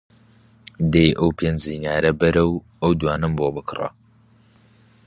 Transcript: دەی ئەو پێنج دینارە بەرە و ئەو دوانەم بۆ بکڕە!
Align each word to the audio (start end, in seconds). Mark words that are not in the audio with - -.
دەی 0.93 1.09
ئەو 1.19 1.29
پێنج 1.37 1.59
دینارە 1.69 2.11
بەرە 2.21 2.43
و 2.47 2.55
ئەو 2.81 2.91
دوانەم 3.01 3.33
بۆ 3.37 3.47
بکڕە! 3.55 3.89